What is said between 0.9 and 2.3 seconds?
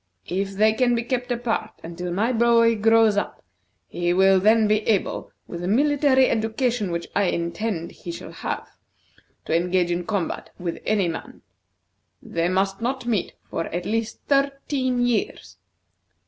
be kept apart until